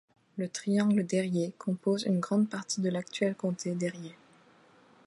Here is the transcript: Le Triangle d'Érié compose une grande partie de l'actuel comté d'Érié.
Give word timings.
Le 0.37 0.49
Triangle 0.49 1.05
d'Érié 1.05 1.53
compose 1.59 2.05
une 2.05 2.19
grande 2.19 2.49
partie 2.49 2.81
de 2.81 2.89
l'actuel 2.89 3.35
comté 3.35 3.75
d'Érié. 3.75 4.15